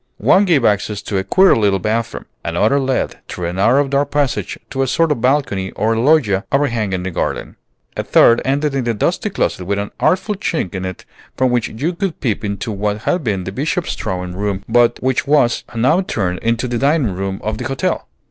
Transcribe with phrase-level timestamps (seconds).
[0.17, 2.25] One gave access to a queer little bathroom.
[2.43, 7.03] Another led, through a narrow dark passage, to a sort of balcony or loggia overhanging
[7.03, 7.55] the garden.
[7.95, 11.05] A third ended in a dusty closet with an artful chink in it
[11.37, 15.27] from which you could peep into what had been the Bishop's drawing room but which
[15.27, 18.07] was now turned into the dining room of the hotel.